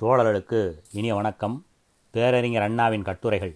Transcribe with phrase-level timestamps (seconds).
[0.00, 1.64] தோழர்களுக்கு இனிய வணக்கம்.
[2.10, 3.54] பேரறிஞர் அண்ணாவின் கட்டுரைகள்.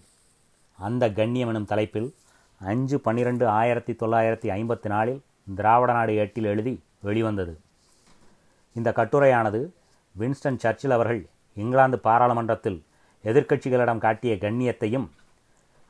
[0.79, 2.15] அந்த கண்ணியம் எனும் தலைப்பில்
[2.61, 5.23] அஞ்சு பன்னிரெண்டு ஆயிரத்தி தொள்ளாயிரத்தி ஐம்பத்தி நாலில்
[5.55, 7.61] திராவிட நாடு எட்டில் எழுதி வெளிவந்தது.
[8.73, 9.73] இந்த கட்டுரையானது
[10.19, 12.85] வின்ஸ்டன் சர்ச்சில் அவர்கள் இங்கிலாந்து பாராளுமன்றத்தில்
[13.25, 15.09] எதிர்க்கட்சிகளிடம் காட்டிய கண்ணியத்தையும்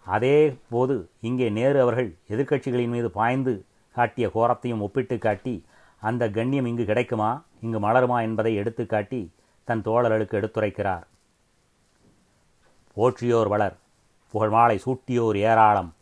[0.05, 5.65] அதே போது இங்கே நேரு அவர்கள் எதிர்க்கட்சிகளின் மீது பாய்ந்து காட்டிய கோரத்தையும் ஒப்பிட்டு காட்டி
[6.01, 9.33] அந்த கண்ணியம் இங்கு கிடைக்குமா இங்கு மலருமா என்பதை எடுத்து காட்டி
[9.65, 11.05] தன் தோழர்களுக்கு எடுத்துரைக்கிறார்.
[12.97, 13.77] போற்றியோர் வளர்
[14.35, 15.95] புகழ் மாலை சூட்டியோர் ஏராளம்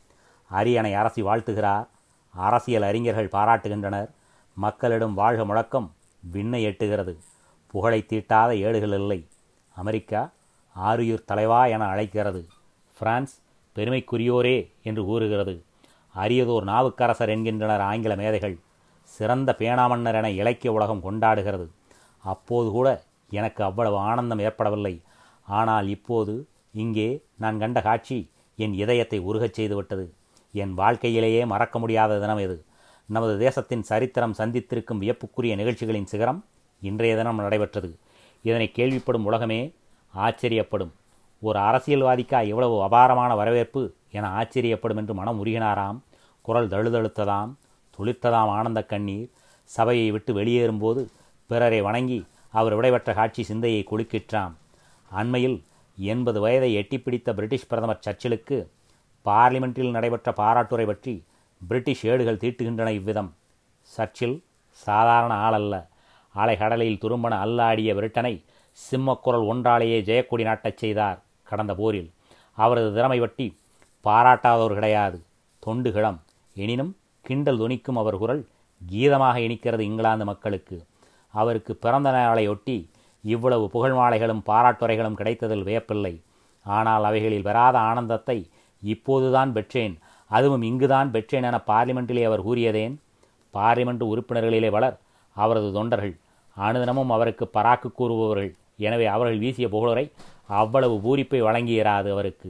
[0.47, 1.87] அரியணை அரசி வாழ்த்துகிறார்
[2.35, 4.11] அரசியல் அறிஞர்கள் பாராட்டுகின்றனர்
[4.57, 7.17] மக்களிடம் வாழ்க முழக்கம் விண்ணை எட்டுகிறது
[7.67, 9.29] புகழை தீட்டாத ஏடுகள் இல்லை
[9.77, 10.31] அமெரிக்கா
[10.77, 12.49] ஆரியூர் தலைவா என அழைக்கிறது
[12.99, 13.35] பிரான்ஸ்
[13.77, 15.55] பெருமைக்குரியோரே என்று கூறுகிறது
[16.15, 18.57] அரியதோர் நாவுக்கரசர் என்கின்றனர் ஆங்கில மேதைகள்
[19.05, 21.67] சிறந்த பேணாமன்னர் என இலக்கிய உலகம் கொண்டாடுகிறது
[22.25, 22.89] அப்போது கூட
[23.39, 24.95] எனக்கு அவ்வளவு ஆனந்தம் ஏற்படவில்லை.
[25.49, 26.35] ஆனால் இப்போது
[26.83, 27.09] இங்கே
[27.43, 28.19] நான் கண்ட காட்சி
[28.65, 30.05] என் இதயத்தை உருகச் செய்துவிட்டது.
[30.55, 32.57] என் வாழ்க்கையிலேயே மறக்க முடியாத தினம் இது.
[33.09, 36.41] நமது தேசத்தின் சரித்திரம் சந்தித்திருக்கும் வியப்புக்குரிய நிகழ்ச்சிகளின் சிகரம்
[36.83, 37.91] இன்றைய தினம் நடைபெற்றது.
[38.45, 39.61] இதனை கேள்விப்படும் உலகமே
[40.15, 40.93] ஆச்சரியப்படும்.
[41.43, 43.83] ஒரு அரசியல்வாதிக்கா இவ்வளவு அபாரமான வரவேற்பு
[44.19, 45.99] என ஆச்சரியப்படும் என்று மனம் உருகினாராம்.
[46.47, 47.51] குரல் தழுதழுத்ததாம்
[47.95, 49.29] துளிர்த்ததாம் ஆனந்த கண்ணீர்.
[49.71, 51.03] சபையை விட்டு வெளியேறும்போது
[51.51, 52.21] பிறரை வணங்கி
[52.53, 54.55] அவர் விடைபெற்ற காட்சி சிந்தையை குலுக்கிற்றாம்.
[55.11, 55.59] அண்மையில்
[55.99, 58.59] எண்பது வயதை எட்டிப்பிடித்த பிரிட்டிஷ் பிரதமர் சர்ச்சிலுக்கு
[59.27, 61.15] பார்லிமெண்ட்டில் நடைபெற்ற பாராட்டுரை பற்றி
[61.61, 63.31] பிரிட்டிஷ் ஏடுகள் தீட்டுகின்றன இவ்விதம்.
[63.83, 64.37] சர்ச்சில்
[64.71, 65.75] சாதாரண ஆளல்ல.
[66.35, 68.35] அலைகடலில் துரும்பன அல்லாடிய பிரிட்டனை
[68.79, 72.11] சிம்மக்குரல் ஒன்றாலேயே ஜெயக்கொடி நாட்டச் செய்தார் கடந்த போரில்.
[72.59, 73.47] அவரது திறமை பற்றி
[74.05, 75.19] பாராட்டாதவர் கிடையாது.
[75.67, 76.19] தொண்டுகிளம்
[76.55, 76.93] எனினும்
[77.25, 78.43] கிண்டல் துணிக்கும் அவர் குரல்
[78.81, 80.77] கீதமாக இனிக்கிறது இங்கிலாந்து மக்களுக்கு.
[81.35, 82.77] அவருக்கு பிறந்த நாளையொட்டி
[83.25, 86.15] இவ்வளவு புகழ் மாலைகளும் பாராட்டுரைகளும் கிடைத்ததில் வியப்பில்லை.
[86.67, 88.39] ஆனால் அவைகளில் வராத ஆனந்தத்தை
[88.83, 89.95] இப்போதுதான் பெற்றேன்.
[90.31, 92.95] அதுவும் இங்குதான் பெற்றேன் என பார்லிமெண்டிலே அவர் கூறியதேன்?
[93.55, 94.97] பார்லிமெண்ட் உறுப்பினர்களிலே வளர்
[95.37, 96.15] அவரது தொண்டர்கள்
[96.57, 98.51] அனுதினமும் அவருக்கு பராக்கு கூறுபவர்கள்.
[98.87, 100.05] எனவே அவர்கள் வீசிய புகழுரை
[100.61, 102.49] அவ்வளவு பூரிப்பை வழங்கியிராது அவருக்கு.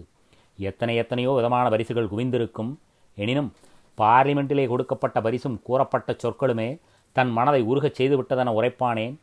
[0.58, 2.70] எத்தனை எத்தனையோ விதமான பரிசுகள் குவிந்திருக்கும்.
[3.18, 3.50] எனினும்
[3.98, 6.68] பார்லிமெண்டிலே கொடுக்கப்பட்ட பரிசும் கூறப்பட்ட சொற்களுமே
[7.16, 9.14] தன் மனதை உருகச் செய்துவிட்டதென உரைப்பானேன்?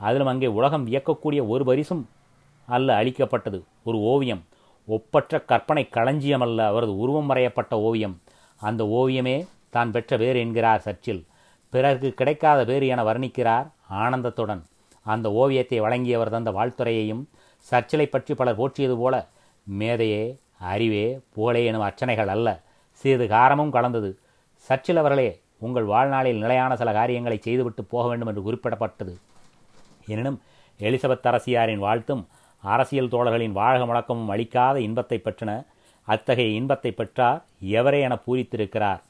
[0.00, 2.02] அதிலும் அங்கே உலகம் வியக்கக்கூடிய ஒரு பரிசும்
[2.68, 4.42] அல்ல அளிக்கப்பட்டது ஒரு ஓவியம்.
[4.88, 8.14] ஒப்பற்ற கற்பனை களஞ்சியம் அல்ல அவரது உருவம் வரையப்பட்ட ஓவியம்.
[8.60, 9.36] அந்த ஓவியமே
[9.70, 11.22] தான் பெற்ற வேறு என்கிறார் சர்ச்சில்.
[11.72, 13.66] பிறருக்கு கிடைக்காத வேறு என வர்ணிக்கிறார்
[14.04, 14.62] ஆனந்தத்துடன்.
[15.06, 17.22] அந்த ஓவியத்தை வழங்கியவர் தந்த வாழ்த்துறையையும்
[17.66, 19.14] சர்ச்சிலை பற்றி பலர் போற்றியது போல
[19.66, 20.24] மேதையே
[20.72, 22.48] அறிவே புகழே எனும் அர்ச்சனைகள் அல்ல
[23.00, 24.10] சிறிது காரமும் கலந்தது.
[24.66, 25.28] சர்ச்சில் அவர்களே
[25.58, 29.20] உங்கள் வாழ்நாளில் நிலையான சில காரியங்களை செய்துவிட்டு போக வேண்டும் என்று குறிப்பிடப்பட்டது.
[30.06, 30.40] எனினும்
[30.78, 32.26] எலிசபெத் அரசியாரின் வாழ்த்தும்
[32.60, 35.66] அரசியல் தோழர்களின் வாழ்க முழக்கமும் அளிக்காத இன்பத்தை பெற்றன.
[36.04, 39.00] அத்தகைய இன்பத்தை பெற்றார் எவரே என பூரித்திருக்கிறார்.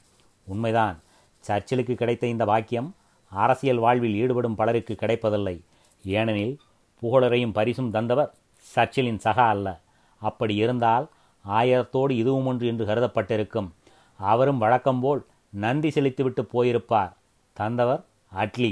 [0.45, 0.99] உண்மைதான்
[1.39, 2.95] சர்ச்சிலுக்கு கிடைத்த இந்த வாக்கியம்
[3.29, 5.61] அரசியல் வாழ்வில் ஈடுபடும் பலருக்கு கிடைப்பதில்லை.
[6.03, 6.57] ஏனெனில்
[7.01, 9.79] புகழரையும் பரிசும் தந்தவர் சர்ச்சிலின் சகா அல்ல.
[10.19, 11.07] அப்படி இருந்தால்
[11.49, 13.69] ஆயிரத்தோடு இதுவும் ஒன்று என்று கருதப்பட்டிருக்கும்.
[14.17, 15.25] அவரும் வழக்கம்போல்
[15.63, 17.13] நன்றி செலுத்திவிட்டு போயிருப்பார்.
[17.53, 18.01] தந்தவர்
[18.35, 18.71] அட்லி.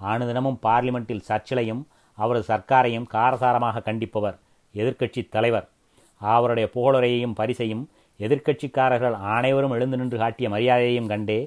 [0.00, 1.82] அனுதினமும் பார்லிமெண்ட்டில் சர்ச்சிலையும்
[2.18, 4.36] அவரது சர்க்காரையும் காரசாரமாக கண்டிப்பவர்
[4.74, 5.68] எதிர்க்கட்சி தலைவர்.
[6.20, 7.84] அவருடைய புகழுரையையும் பரிசையும்
[8.18, 11.38] எதிர்க்கட்சிக்காரர்கள் அனைவரும் எழுந்து நின்று காட்டிய மரியாதையையும் கண்டே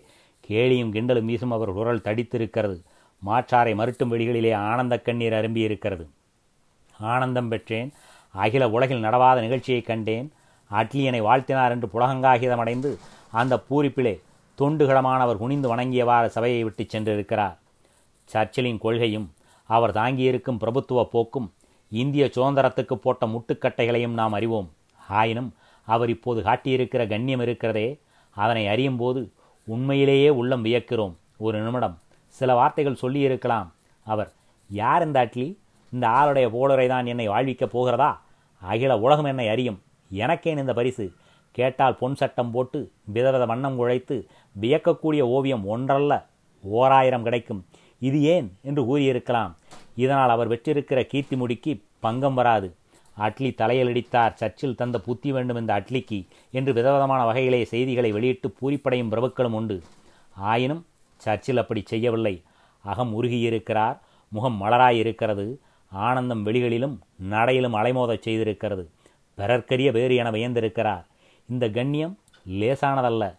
[0.47, 2.77] கேலியும் கிண்டலும் வீசும் அவர் குரல் தடித்திருக்கிறது.
[3.25, 6.05] மாற்றாரை மறுட்டும் வெளிகளிலே ஆனந்த கண்ணீர் அரும்பியிருக்கிறது.
[6.99, 7.93] ஆனந்தம் பெற்றேன்.
[8.31, 10.27] அகில உலகில் நடவாத நிகழ்ச்சியை கண்டேன்.
[10.71, 12.91] அட்லியனை வாழ்த்தினார் என்று புலகங்காகிதமடைந்து
[13.31, 14.13] அந்த பூரிப்பிலே
[14.61, 17.57] தொண்டுகளமானவர் குனிந்து வணங்கியவாறு சபையை விட்டு சென்றிருக்கிறார்.
[18.23, 19.33] சர்ச்சிலின் கொள்கையும்
[19.65, 21.53] அவர் தாங்கியிருக்கும் பிரபுத்துவ போக்கும்
[21.89, 24.71] இந்திய சுதந்திரத்துக்கு போட்ட முட்டுக்கட்டைகளையும் நாம் அறிவோம்.
[25.07, 25.53] ஆயினும்
[25.85, 27.99] அவர் இப்போது காட்டியிருக்கிற கண்ணியம் இருக்கிறதே
[28.35, 29.31] அதனை அறியும் போது
[29.65, 31.13] உண்மையிலேயே உள்ளம் வியக்கிறோம்.
[31.37, 33.73] ஒரு நிமிடம் சில வார்த்தைகள் சொல்லியிருக்கலாம்.
[34.05, 34.31] அவர்
[34.69, 35.57] யார் இந்த அட்லி?
[35.91, 38.21] இந்த ஆளுடைய போலரை தான் என்னை வாழ்விக்கப் போகிறதா?
[38.59, 39.81] அகில உலகம் என்னை அறியும்.
[40.13, 41.11] எனக்கேன் இந்த பரிசு?
[41.51, 44.25] கேட்டால் பொன் சட்டம் போட்டு விதவித வண்ணம் குழைத்து
[44.61, 46.27] வியக்கக்கூடிய ஓவியம் ஒன்றல்ல.
[46.63, 47.65] ஓராயிரம் கிடைக்கும்.
[47.99, 49.55] இது ஏன் என்று கூறியிருக்கலாம்.
[49.95, 52.75] இதனால் அவர் வெற்றிருக்கிற கீர்த்தி முடிக்கு பங்கம் வராது.
[53.19, 54.33] அட்லி தலையிலடித்தார்.
[54.33, 59.81] சர்ச்சில் தந்த புத்தி வேண்டும் இந்த அட்லிக்கு என்று விதவிதமான வகையிலே செய்திகளை வெளியிட்டு பூரிப்படையும் பிரபுக்களும் உண்டு.
[60.35, 60.85] ஆயினும்
[61.17, 62.43] சர்ச்சில் அப்படி செய்யவில்லை.
[62.83, 63.99] அகம் உருகியிருக்கிறார்.
[64.27, 65.57] முகம் மலராயிருக்கிறது.
[65.91, 66.97] ஆனந்தம் வெளிகளிலும்
[67.29, 68.87] நடையிலும் அலைமோதச் செய்திருக்கிறது.
[69.37, 71.05] பிறர்க்கரிய வேறு என வியந்திருக்கிறார்.
[71.51, 73.37] இந்த கண்ணியம் லேசானதல்ல.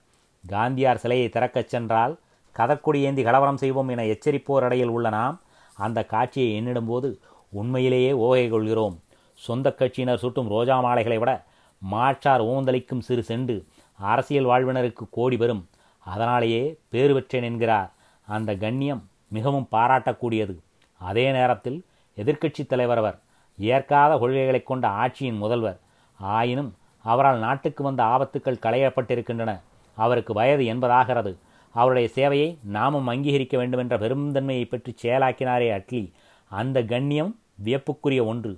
[0.49, 2.19] காந்தியார் சிலையை திறக்கச் சென்றால்
[2.56, 5.41] கதற்கொடி ஏந்தி கலவரம் செய்வோம் என எச்சரிப்போர் அடையில் உள்ள நாம்
[5.75, 7.17] அந்த காட்சியை எண்ணிடும்போது
[7.50, 9.00] உண்மையிலேயே ஓகை கொள்கிறோம்.
[9.35, 11.44] சொந்த கட்சியினர் சுட்டும் ரோஜா மாலைகளை விட
[11.79, 13.64] மாற்றார் ஓந்தளிக்கும் சிறு செண்டு
[13.99, 15.69] அரசியல் வாழ்வினருக்கு கோடி பெறும்.
[15.99, 17.93] அதனாலேயே பேறு பெற்றேன் என்கிறார்.
[18.26, 20.59] அந்த கண்ணியம் மிகவும் பாராட்டக்கூடியது.
[20.99, 21.85] அதே நேரத்தில்
[22.17, 23.20] எதிர்க்கட்சித் தலைவர் அவர்
[23.59, 25.81] ஏற்காத கொள்கைகளைக் கொண்ட ஆட்சியின் முதல்வர்.
[26.19, 29.52] ஆயினும் அவரால் நாட்டுக்கு வந்த ஆபத்துக்கள் களையப்பட்டிருக்கின்றன.
[29.96, 31.32] அவருக்கு வயது என்பதாகிறது
[31.75, 36.02] அவருடைய சேவையை நாமும் அங்கீகரிக்க வேண்டுமென்ற பெருந்தன்மையை பற்றி செயலாக்கினாரே அட்லி.
[36.50, 37.32] அந்த கண்ணியம்
[37.64, 38.52] வியப்புக்குரிய ஒன்று.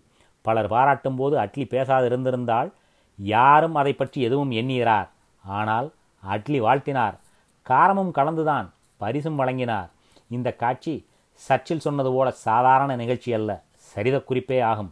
[0.44, 2.70] பலர் பாராட்டும் போது அட்லி பேசாதிருந்திருந்தால்
[3.19, 5.08] யாரும் அதை பற்றி எதுவும் எண்ணுகிறார்
[5.44, 5.88] ஆனால்
[6.23, 7.17] அட்லி வாழ்த்தினார்.
[7.67, 8.67] காரமும் கலந்துதான்
[9.00, 9.88] பரிசும் வழங்கினார்.
[10.31, 10.94] இந்த காட்சி
[11.41, 13.50] சர்ச்சில் சொன்னது போல சாதாரண நிகழ்ச்சி அல்ல
[13.91, 14.91] சரித குறிப்பே ஆகும்.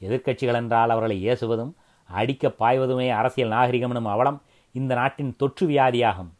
[0.00, 1.72] எதிர்க்கட்சிகள் என்றால் அவர்களை ஏசுவதும்
[2.08, 6.30] அடிக்க பாய்வதுமே அரசியல் நாகரிகம் எனும் அவலம் இந்த நாட்டின் தொற்று வியாதியாகும்.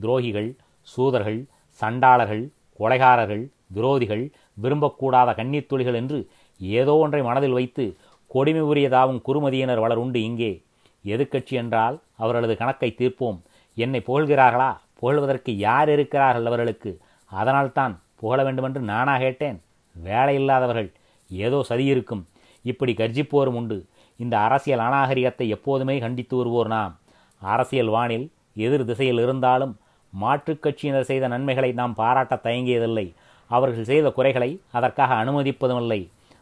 [0.00, 1.46] துரோகிகள் சூதர்கள்
[1.80, 4.32] சண்டாளர்கள் கொலைகாரர்கள் விரோதிகள்
[4.62, 6.30] விரும்பக்கூடாத கண்ணீர் துளிகள் என்று
[6.60, 7.96] ஏதோ ஒன்றை மனதில் வைத்து
[8.26, 10.64] கொடுமை உரியதாவும் குறுமதியினர் வளருண்டு இங்கே.
[11.04, 13.38] எதிர்க்கட்சி என்றால் அவர்களது கணக்கை தீர்ப்போம்.
[13.74, 14.70] என்னை புகழ்கிறார்களா?
[15.00, 17.00] புகழ்வதற்கு யார் இருக்கிறார்கள் அவர்களுக்கு?
[17.30, 19.62] அதனால்தான் புகழ வேண்டுமென்று நானா கேட்டேன்.
[19.94, 20.92] வேலை இல்லாதவர்கள்
[21.30, 22.26] ஏதோ சதி இருக்கும்.
[22.62, 23.86] இப்படி கர்ஜிப்போரும் உண்டு.
[24.20, 26.98] இந்த அரசியல் அநாகரிகத்தை எப்போதுமே கண்டித்து வருவோர் நாம்.
[27.38, 29.78] அரசியல் வானில் எதிர் திசையில் இருந்தாலும்
[30.12, 33.14] மாற்றுக் கட்சியினர் செய்த நன்மைகளை நாம் பாராட்ட தயங்கியதில்லை.
[33.48, 36.00] அவர்கள் செய்த குறைகளை அதற்காக அனுமதிப்பதுமில்லை.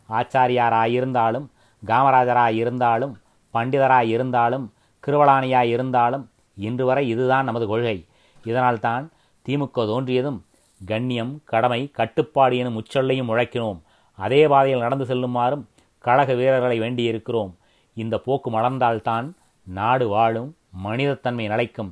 [0.08, 1.46] ஆச்சாரியாராயிருந்தாலும்
[1.86, 3.14] காமராஜராயிருந்தாலும்
[3.54, 4.66] பண்டிதராயிருந்தாலும்
[5.06, 6.24] கிருவலானியாயிருந்தாலும்
[6.56, 8.04] இன்று வரை இதுதான் நமது கொள்கை.
[8.44, 9.10] இதனால்தான்
[9.48, 10.40] திமுக தோன்றியதும்
[10.86, 13.80] கண்ணியம் கடமை கட்டுப்பாடு எனும் உச்சொல்லையும் முழக்கினோம்.
[14.16, 15.64] அதே பாதையில் நடந்து செல்லுமாறும்
[15.98, 17.52] கழக வீரர்களை வேண்டியிருக்கிறோம்.
[18.02, 19.26] இந்த போக்கு மலர்ந்தால்தான்
[19.66, 20.50] நாடு வாழும்
[20.84, 21.90] மனிதத்தன்மை நிலைக்கும்.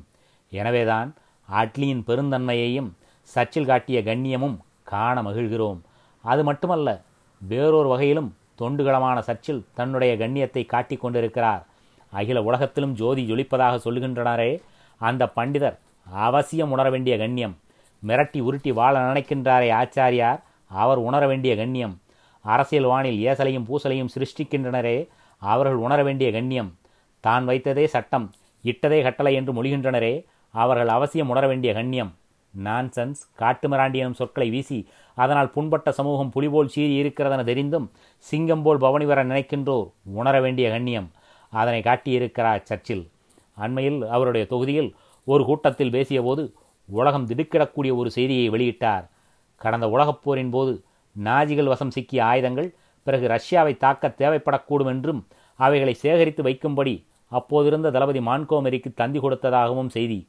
[0.51, 1.09] எனவேதான்
[1.47, 2.89] அட்லியின் பெருந்தன்மையையும்
[3.33, 4.57] சச்சில் காட்டிய கண்ணியமும்
[4.91, 5.79] காண மகிழ்கிறோம்.
[6.23, 6.89] அது மட்டுமல்ல
[7.41, 11.63] வேறொரு வகையிலும் தொண்டுகளமான சர்ச்சில் தன்னுடைய கண்ணியத்தை காட்டிக் கொண்டிருக்கிறார்.
[12.11, 14.51] அகில உலகத்திலும் ஜோதி ஜொலிப்பதாக சொல்லுகின்றனரே
[15.01, 15.77] அந்த பண்டிதர்
[16.27, 17.55] அவசியம் உணர வேண்டிய கண்ணியம்.
[18.07, 21.95] மிரட்டி உருட்டி வாழ நினைக்கின்றாரே ஆச்சாரியார் அவர் உணர வேண்டிய கண்ணியம்.
[22.45, 24.97] அரசியல் வானில் ஏசலையும் பூசலையும் சிருஷ்டிக்கின்றனரே
[25.41, 26.69] அவர்கள் உணர வேண்டிய கண்ணியம்.
[27.23, 28.27] தான் வைத்ததே சட்டம்
[28.63, 30.13] இட்டதே கட்டளை என்று மொழிகின்றனரே
[30.53, 32.11] அவர்கள் அவசியம் உணர வேண்டிய கண்ணியம்.
[32.53, 34.77] நான்சென்ஸ் காட்டுமிராண்டி எனும் சொற்களை வீசி
[35.17, 37.87] அதனால் புண்பட்ட சமூகம் புலிபோல் சீறி இருக்கிறதென தெரிந்தும்
[38.17, 39.87] சிங்கம் போல் பவனி வர நினைக்கின்றோர்
[40.19, 41.09] உணர வேண்டிய கண்ணியம்.
[41.53, 43.03] அதனை காட்டியிருக்கிறார் சர்ச்சில்.
[43.57, 44.89] அண்மையில் அவருடைய தொகுதியில்
[45.27, 46.43] ஒரு கூட்டத்தில் பேசியபோது
[46.89, 49.05] உலகம் திடுக்கிடக்கூடிய ஒரு செய்தியை வெளியிட்டார்.
[49.61, 50.73] கடந்த உலகப் போரின் போது
[51.15, 52.69] நாஜிகள் வசம் சிக்கிய ஆயுதங்கள்
[53.07, 55.21] பிறகு ரஷ்யாவை தாக்க தேவைப்படக்கூடும் என்றும்
[55.59, 56.95] அவைகளை சேகரித்து வைக்கும்படி
[57.31, 60.19] அப்போதிருந்த தளபதி மான்கோமரிக்கு தந்தி கொடுத்ததாகவும் செய்தி.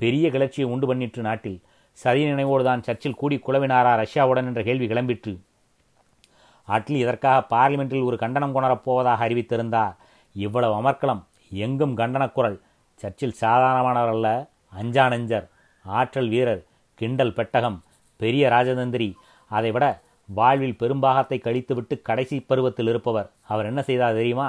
[0.00, 1.58] பெரிய கிளர்ச்சியை உண்டு பண்ணிற்று நாட்டில்.
[1.98, 5.32] சதி நினைவோடு தான் சர்ச்சில் கூடி குழவினாரா ரஷ்யாவுடன் என்ற கேள்வி கிளம்பிற்று.
[6.68, 9.94] அட்லி இதற்காக பார்லிமெண்டில் ஒரு கண்டனம் கொணரப்போவதாக அறிவித்திருந்தார்.
[10.36, 11.22] இவ்வளவு அமர்க்களம்
[11.64, 12.58] எங்கும் கண்டனக் குரல்
[13.00, 14.28] சர்ச்சில் சாதாரணமானவர் அல்ல
[14.80, 15.46] அஞ்சானஞ்சர்
[15.84, 16.62] ஆற்றல் வீரர்
[16.98, 17.78] கிண்டல் பெட்டகம்
[18.20, 19.08] பெரிய ராஜதந்திரி.
[19.50, 19.84] அதைவிட
[20.28, 23.28] வாழ்வில் பெரும்பாகத்தை கழித்துவிட்டு கடைசி பருவத்தில் இருப்பவர்.
[23.52, 24.48] அவர் என்ன செய்தார் தெரியுமா?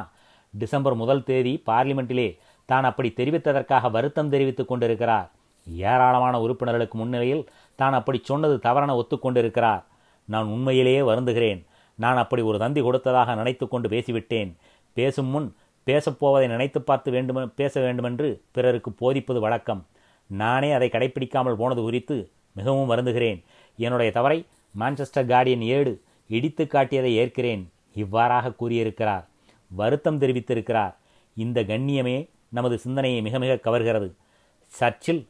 [0.54, 2.30] டிசம்பர் முதல் தேதி பார்லிமெண்ட்டிலே
[2.70, 5.28] தான் அப்படி தெரிவித்ததற்காக வருத்தம் தெரிவித்துக் கொண்டிருக்கிறார்.
[5.68, 9.84] ஏராளமான உறுப்பினர்களுக்கு முன்னிலையில் தான் அப்படி சொன்னது தவறென ஒத்துக்கொண்டிருக்கிறார்
[10.34, 11.62] நான் உண்மையிலேயே வருந்துகிறேன்.
[12.00, 14.52] நான் அப்படி ஒரு தந்தி கொடுத்ததாக நினைத்து கொண்டு பேசிவிட்டேன்.
[14.98, 15.48] பேசும் முன்
[15.88, 19.82] பேசப்போவதை நினைத்து பார்த்து வேண்டும் பேச வேண்டுமென்று பிறருக்கு போதிப்பது வழக்கம்.
[20.30, 22.16] நானே அதை கடைப்பிடிக்காமல் போனது குறித்து
[22.60, 23.40] மிகவும் வருந்துகிறேன்.
[23.80, 24.38] என்னுடைய தவறை
[24.80, 27.68] மான்செஸ்டர் கார்டியன் ஏடு இடித்து காட்டியதை ஏற்கிறேன்.
[27.94, 29.28] இவ்வாறாக கூறியிருக்கிறார்.
[29.68, 30.96] வருத்தம் தெரிவித்திருக்கிறார்.
[31.36, 34.14] இந்த கண்ணியமே நமது சிந்தனையை மிக மிக கவர்கிறது.
[34.66, 35.28] சர்ச்சில்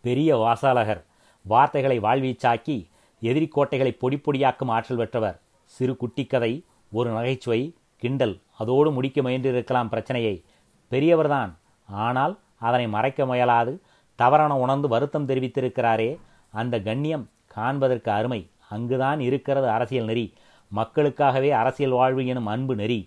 [0.00, 1.04] பெரிய வாசாலகர்
[1.42, 2.88] வார்த்தைகளை வாழ்வீச்சாக்கி
[3.22, 5.40] எதிரிக்கோட்டைகளை பொடி பொடியாக்கும் ஆற்றல் பெற்றவர்.
[5.64, 10.44] சிறு குட்டிக்கதை ஒரு நகைச்சுவை கிண்டல் அதோடு முடிக்க முயன்றிருக்கலாம் பிரச்சனையை.
[10.90, 11.54] பெரியவர்தான்.
[11.86, 13.78] ஆனால் அதனை மறைக்க முயலாது.
[14.14, 16.18] தவறான உணர்ந்து வருத்தம் தெரிவித்திருக்கிறாரே.
[16.52, 18.40] அந்த கண்ணியம் காண்பதற்கு அருமை.
[18.68, 20.26] அங்குதான் இருக்கிறது அரசியல் நெறி.
[20.72, 23.00] மக்களுக்காகவே அரசியல் வாழ்வு எனும் அன்பு நெறி.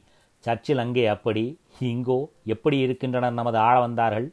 [0.45, 1.43] சர்ச்சில் அங்கே அப்படி
[1.79, 4.27] இங்கோ எப்படி இருக்கின்றனர் நமது ஆள வந்தார்கள்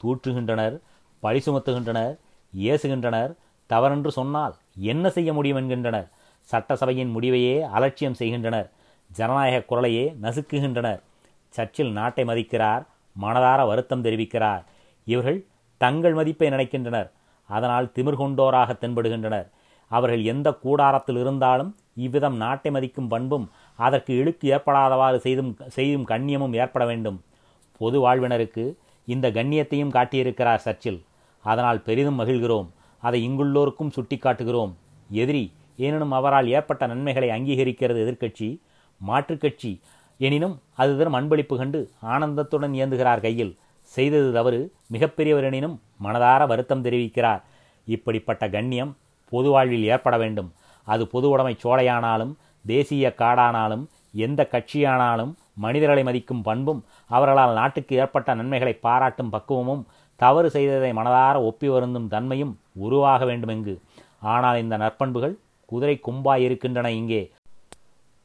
[0.00, 0.76] தூற்றுகின்றனர்
[1.22, 2.14] பழி சுமத்துகின்றனர்
[2.54, 3.32] ஏசுகின்றனர்
[3.70, 4.54] தவறென்று சொன்னால்
[4.92, 6.08] என்ன செய்ய முடியும் என்கின்றனர்?
[6.50, 8.68] சட்டசபையின் முடிவையே அலட்சியம் செய்கின்றனர்.
[9.10, 11.00] ஜனநாயக குரலையே நசுக்குகின்றனர்.
[11.48, 12.82] சர்ச்சில் நாட்டை மதிக்கிறார்
[13.16, 14.62] மனதார வருத்தம் தெரிவிக்கிறார்.
[15.06, 15.38] இவர்கள்
[15.80, 17.08] தங்கள் மதிப்பை நினைக்கின்றனர்.
[17.56, 19.48] அதனால் திமிர் கொண்டோராக தென்படுகின்றனர்.
[19.90, 23.46] அவர்கள் எந்த கூடாரத்தில் இருந்தாலும் இவ்விதம் நாட்டை மதிக்கும் பண்பும்
[23.78, 27.18] அதற்கு இழுக்கு ஏற்படாதவாறு செய்தும் செய்யும் கண்ணியமும் ஏற்பட வேண்டும்.
[27.80, 28.64] பொது வாழ்வினருக்கு
[29.08, 31.00] இந்த கண்ணியத்தையும் காட்டியிருக்கிறார் சர்ச்சில்.
[31.44, 32.68] அதனால் பெரிதும் மகிழ்கிறோம்.
[33.06, 34.72] அதை இங்குள்ளோருக்கும் சுட்டிக்காட்டுகிறோம்.
[35.22, 35.44] எதிரி
[35.86, 38.48] எனினும் அவரால் ஏற்பட்ட நன்மைகளை அங்கீகரிக்கிறது எதிர்க்கட்சி
[39.00, 39.72] மாற்றுக்கட்சி.
[40.20, 41.80] எனினும் அது தரும் அன்பளிப்பு கண்டு
[42.14, 43.52] ஆனந்தத்துடன் இயந்துகிறார் கையில்.
[43.94, 44.60] செய்தது தவறு
[44.94, 47.40] மிகப்பெரியவரெனினும் மனதார வருத்தம் தெரிவிக்கிறார்.
[47.86, 48.92] இப்படிப்பட்ட கண்ணியம்
[49.32, 50.50] பொது வாழ்வில் ஏற்பட வேண்டும்.
[50.86, 52.32] அது பொது உடைமை சோலையானாலும்
[52.66, 53.84] தேசிய காடானாலும்
[54.26, 55.32] எந்த கட்சியானாலும்
[55.64, 56.80] மனிதர்களை மதிக்கும் பண்பும்
[57.16, 59.82] அவர்களால் நாட்டுக்கு ஏற்பட்ட நன்மைகளை பாராட்டும் பக்குவமும்
[60.20, 62.52] தவறு செய்ததை மனதார ஒப்பி வருந்தும் தன்மையும்
[62.86, 63.74] உருவாக வேண்டுமெங்கு.
[64.34, 65.34] ஆனால் இந்த நற்பண்புகள்
[65.70, 67.22] குதிரை கும்பாய் இருக்கின்றன இங்கே.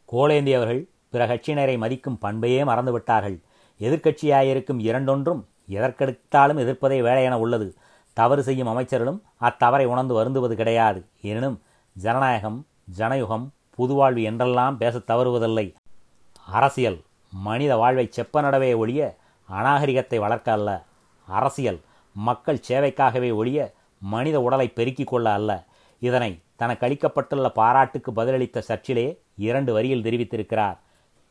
[0.09, 0.81] கோலேந்தியவர்கள்
[1.11, 3.37] பிற கட்சியினரை மதிக்கும் பண்பையே மறந்துவிட்டார்கள்.
[3.79, 7.75] எதிர்க்கட்சியாயிருக்கும் இரண்டொன்றும் எதற்கெடுத்தாலும் எதிர்ப்பதே வேலையென உள்ளது.
[8.13, 11.05] தவறு செய்யும் அமைச்சர்களும் அத்தவறை உணர்ந்து வருந்துவது கிடையாது.
[11.21, 11.61] எனினும்
[11.93, 12.65] ஜனநாயகம்
[12.97, 15.73] ஜனயுகம் புதுவாழ்வு என்றெல்லாம் பேசத் தவறுவதில்லை.
[16.45, 19.15] அரசியல் மனித வாழ்வை செப்பனடவே ஒழிய
[19.51, 20.83] அநாகரிகத்தை வளர்க்க அல்ல.
[21.27, 21.79] அரசியல்
[22.13, 25.63] மக்கள் சேவைக்காகவே ஒழிய மனித உடலை பெருக்கிக் கொள்ள அல்ல.
[25.99, 30.77] இதனை தனக்கு அளிக்கப்பட்டுள்ள பாராட்டுக்கு பதிலளித்த சர்ச்சிலே இரண்டு வரியில் தெரிவித்திருக்கிறார்.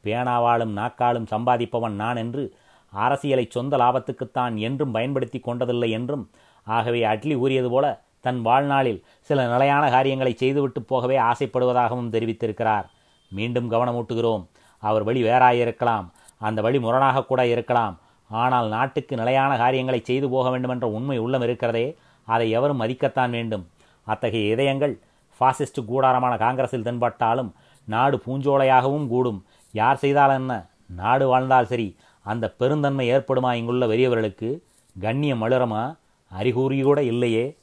[0.05, 2.55] பேனாவாலும் நாக்காலும் சம்பாதிப்பவன் நான் என்று
[2.95, 6.31] அரசியலை சொந்த லாபத்துக்குத்தான் என்றும் பயன்படுத்தி கொண்டதில்லை என்றும்.
[6.67, 7.87] ஆகவே அட்லி கூறியது போல
[8.21, 12.87] தன் வாழ்நாளில் சில நிலையான காரியங்களை செய்துவிட்டு போகவே ஆசைப்படுவதாகவும் தெரிவித்திருக்கிறார்.
[13.31, 14.45] மீண்டும் கவனமூட்டுகிறோம்.
[14.79, 16.07] அவர் வழி வேறாயிருக்கலாம்.
[16.39, 17.99] அந்த வழி முரணாக கூட இருக்கலாம்.
[18.31, 23.67] ஆனால் நாட்டுக்கு நிலையான காரியங்களை செய்து போக வேண்டுமென்ற உண்மை உள்ளம் இருக்கிறதே அதை எவரும் மதிக்கத்தான் வேண்டும்.
[24.05, 24.95] அத்தகைய இதயங்கள்
[25.41, 27.51] ஃபாசிஸ்ட் கூடாரமான காங்கிரஸில் தென்பட்டாலும்
[27.85, 29.45] நாடு பூஞ்சோலையாகவும் கூடும்.
[29.73, 30.67] யார் செய்தால் என்ன?
[30.87, 31.97] நாடு வாழ்ந்தால் சரி.
[32.25, 34.59] அந்த பெருந்தன்மை ஏற்படுமா இங்குள்ள வெறியவர்களுக்கு
[35.01, 35.97] கண்ணியம் மலரமா
[36.29, 37.57] அறிகுறி கூட இல்லையே.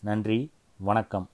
[0.00, 0.50] நன்றி.
[0.76, 1.28] வணக்கம்.